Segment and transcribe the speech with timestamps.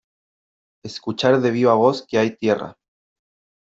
[0.83, 2.75] escuchar de viva voz que hay tierra,